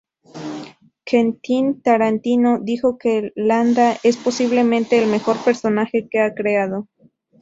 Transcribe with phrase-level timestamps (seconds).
[1.03, 6.87] Quentin Tarantino dijo que Landa es posiblemente el mejor personaje que ha creado.